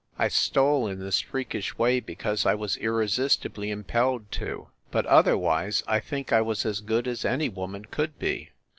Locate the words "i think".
5.85-6.33